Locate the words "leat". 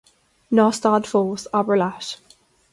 1.85-2.37